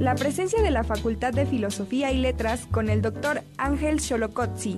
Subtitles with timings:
[0.00, 4.76] La presencia de la Facultad de Filosofía y Letras con el doctor Ángel Xolocotzi.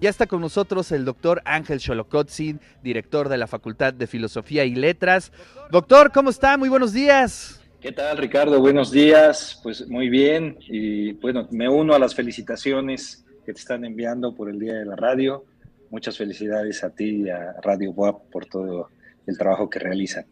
[0.00, 4.74] Ya está con nosotros el doctor Ángel Xolocotzi, director de la Facultad de Filosofía y
[4.74, 5.32] Letras.
[5.70, 6.56] Doctor, ¿cómo está?
[6.56, 7.60] Muy buenos días.
[7.82, 8.58] ¿Qué tal, Ricardo?
[8.58, 9.60] Buenos días.
[9.62, 10.56] Pues muy bien.
[10.66, 14.86] Y bueno, me uno a las felicitaciones que te están enviando por el Día de
[14.86, 15.44] la Radio.
[15.90, 18.88] Muchas felicidades a ti y a Radio WAP por todo
[19.30, 20.26] el trabajo que realizan.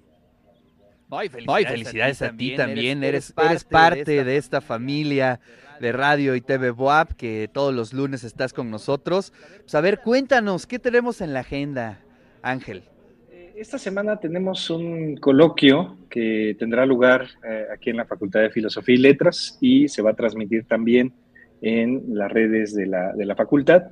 [1.11, 3.03] Ay, felicidades, a ti también.
[3.03, 5.41] Eres, eres, parte, de, esta familia
[5.81, 9.33] de radio y TV Boab, que todos los lunes estás con nosotros.
[9.61, 12.01] Pues a ver, cuéntanos, ¿qué tenemos en la agenda,
[12.43, 12.83] Ángel?
[13.31, 18.51] Eh, esta semana tenemos un coloquio que tendrá lugar eh, aquí en la Facultad de
[18.51, 21.15] Filosofía y Letras y se va a transmitir también
[21.63, 23.85] en las redes de la, de la facultad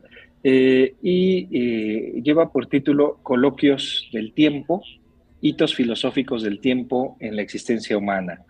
[0.45, 4.83] eh, y lleva por título Coloquios del Tiempo,
[5.41, 8.45] hitos filosóficos del tiempo en la existencia humana.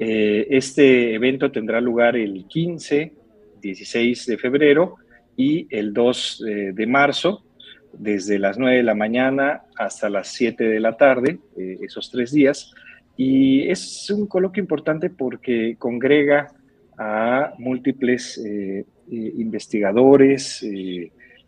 [0.00, 3.12] Eh, este evento tendrá lugar el 15,
[3.60, 4.96] 16 de febrero
[5.36, 7.44] y el 2 eh, de marzo,
[7.92, 12.32] desde las 9 de la mañana hasta las 7 de la tarde, eh, esos tres
[12.32, 12.72] días.
[13.16, 16.52] Y es un coloquio importante porque congrega
[16.96, 18.40] a múltiples
[19.08, 20.64] investigadores,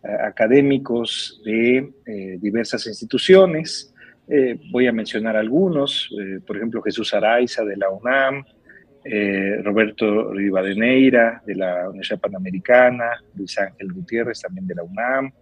[0.03, 1.93] académicos de
[2.41, 3.93] diversas instituciones,
[4.33, 8.45] eh, voy a mencionar algunos, eh, por ejemplo, Jesús Araiza de la UNAM,
[9.05, 15.33] eh, Roberto Rivadeneira de la Universidad Panamericana, Luis Ángel Gutiérrez también de la UNAM,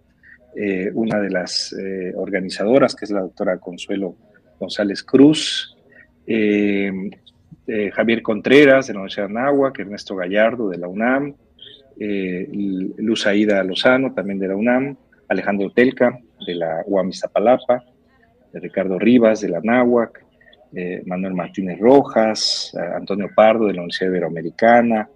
[0.95, 1.75] una de las
[2.15, 4.15] organizadoras que es la doctora Consuelo
[4.59, 5.77] González Cruz,
[6.25, 11.35] Javier Contreras de la Universidad de Anáhuac, Ernesto Gallardo de la UNAM,
[12.97, 17.83] Luz Aida Lozano también de la UNAM, Alejandro Telca de la UAM Iztapalapa,
[18.53, 20.25] Ricardo Rivas de la NAHUAC,
[20.71, 25.09] eh, Manuel Martínez Rojas, eh, Antonio Pardo de la Universidad Iberoamericana,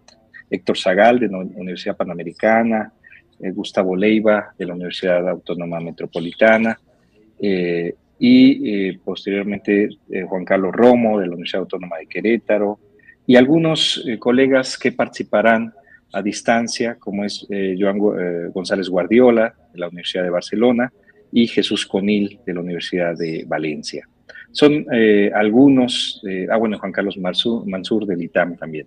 [0.50, 2.92] Héctor Zagal de la Universidad Panamericana,
[3.40, 6.80] eh, Gustavo Leiva de la Universidad Autónoma Metropolitana
[8.20, 9.90] y posteriormente
[10.30, 12.80] Juan Carlos Romo de la Universidad Autónoma de Querétaro
[13.28, 15.74] y algunos colegas que participarán
[16.14, 17.98] a distancia, como es Joan
[18.54, 20.94] González Guardiola de la Universidad de Barcelona,
[21.34, 24.08] y Jesús Conil de la Universidad de Valencia.
[24.52, 28.86] Son eh, algunos, ah bueno, Juan Carlos Mansur, del ITAM también,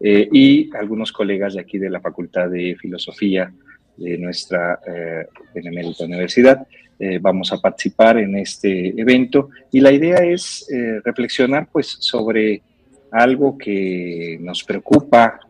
[0.00, 3.52] eh, y algunos colegas de aquí de la Facultad de Filosofía
[3.96, 6.66] de nuestra eh, Benemérita Universidad.
[6.98, 10.66] Eh, vamos a participar en este evento y la idea es
[11.04, 12.62] reflexionar pues sobre
[13.10, 15.40] algo que nos preocupa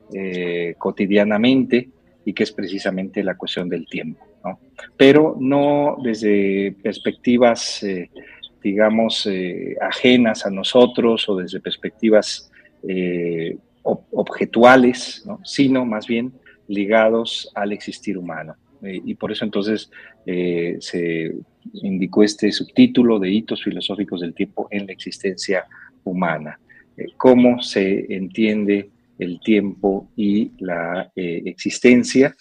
[0.79, 1.89] cotidianamente
[2.25, 4.27] y que es precisamente la cuestión del tiempo
[4.97, 8.11] pero no desde perspectivas, eh,
[8.63, 12.51] digamos, eh, ajenas a nosotros o desde perspectivas
[12.89, 16.33] eh, objetuales, sino más bien
[16.69, 18.57] ligados al existir humano.
[18.83, 19.91] y por eso entonces
[20.27, 21.35] se
[21.73, 25.65] indicó este subtítulo de hitos filosóficos del tiempo en la existencia
[26.05, 26.59] humana.
[27.17, 32.35] cómo se entiende el tiempo y la existencia,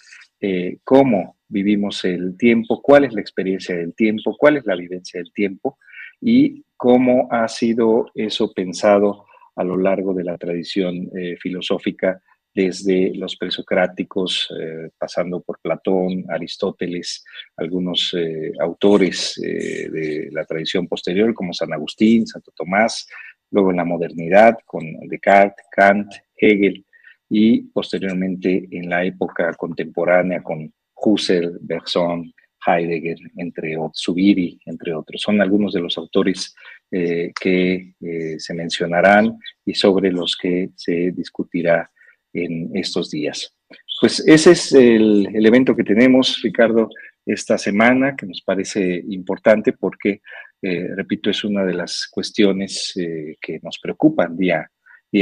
[0.82, 5.32] cómo vivimos el tiempo, cuál es la experiencia del tiempo, cuál es la vivencia del
[5.32, 5.78] tiempo
[6.20, 9.24] y cómo ha sido eso pensado
[9.56, 12.20] a lo largo de la tradición eh, filosófica
[12.52, 17.24] desde los presocráticos, eh, pasando por Platón, Aristóteles,
[17.56, 23.08] algunos eh, autores de la tradición posterior como San Agustín, Santo Tomás,
[23.50, 26.84] luego en la modernidad con Descartes, Kant, Hegel
[27.28, 32.32] y posteriormente en la época contemporánea con Husserl, Bergson,
[32.66, 35.20] Heidegger, entre otros, Zubiri, entre otros.
[35.20, 36.54] Son algunos de los autores
[36.90, 41.90] eh, que eh, se mencionarán y sobre los que se discutirá
[42.32, 43.54] en estos días.
[44.00, 46.88] Pues ese es el, evento que tenemos, Ricardo,
[47.24, 50.20] esta semana, que nos parece importante porque,
[50.60, 54.70] eh, repito, es una de las cuestiones que nos preocupan día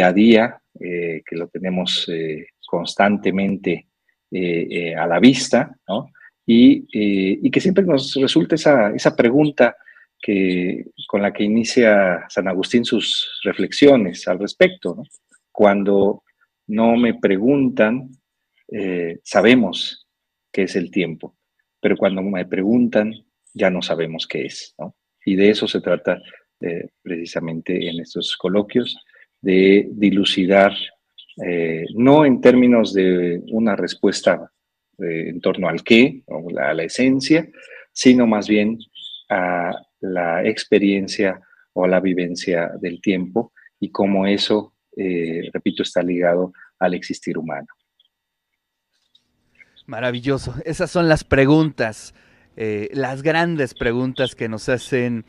[0.00, 2.08] a día, que lo tenemos
[2.72, 3.88] constantemente
[4.34, 5.76] eh, eh, a la vista.
[6.46, 9.76] Y, eh, que siempre nos resulta esa, pregunta
[10.18, 15.02] que, con la que inicia San Agustín sus reflexiones al respecto.
[15.50, 16.22] Cuando
[16.66, 18.08] no me preguntan,
[19.22, 20.08] sabemos
[20.50, 21.36] qué es el tiempo,
[21.78, 23.12] pero cuando me preguntan,
[23.52, 24.74] ya no sabemos qué es.
[24.78, 24.96] ¿no?
[25.26, 26.18] Y de eso se trata
[27.02, 28.96] precisamente en estos coloquios,
[29.42, 30.72] de dilucidar
[31.44, 34.50] eh, no en términos de una respuesta
[34.98, 37.48] eh, en torno al qué o a la esencia,
[37.92, 38.78] sino más bien
[39.30, 41.40] a la experiencia
[41.72, 47.68] o la vivencia del tiempo y cómo eso, eh, repito, está ligado al existir humano.
[49.86, 50.54] Maravilloso.
[50.64, 52.14] Esas son las preguntas,
[52.54, 55.24] las grandes preguntas que nos hacen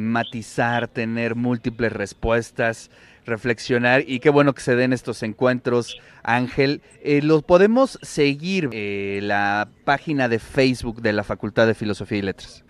[0.00, 2.90] matizar, tener múltiples respuestas,
[3.26, 6.82] reflexionar y qué bueno que se den estos encuentros, Ángel.
[7.02, 12.62] Eh, los podemos seguir la página de Facebook de la Facultad de Filosofía y Letras.